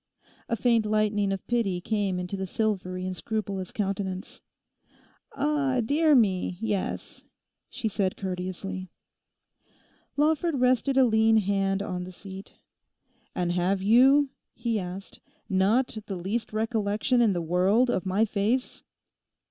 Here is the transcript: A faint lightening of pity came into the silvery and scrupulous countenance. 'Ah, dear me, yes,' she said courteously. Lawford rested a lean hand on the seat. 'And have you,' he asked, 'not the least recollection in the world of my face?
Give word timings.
A 0.49 0.55
faint 0.55 0.87
lightening 0.87 1.31
of 1.31 1.45
pity 1.45 1.79
came 1.79 2.17
into 2.17 2.35
the 2.35 2.47
silvery 2.47 3.05
and 3.05 3.15
scrupulous 3.15 3.71
countenance. 3.71 4.41
'Ah, 5.35 5.79
dear 5.79 6.15
me, 6.15 6.57
yes,' 6.59 7.23
she 7.69 7.87
said 7.87 8.17
courteously. 8.17 8.89
Lawford 10.17 10.59
rested 10.59 10.97
a 10.97 11.05
lean 11.05 11.37
hand 11.37 11.83
on 11.83 12.05
the 12.05 12.11
seat. 12.11 12.55
'And 13.35 13.51
have 13.51 13.83
you,' 13.83 14.31
he 14.55 14.79
asked, 14.79 15.19
'not 15.47 15.95
the 16.07 16.17
least 16.17 16.51
recollection 16.51 17.21
in 17.21 17.33
the 17.33 17.39
world 17.43 17.91
of 17.91 18.03
my 18.03 18.25
face? 18.25 18.81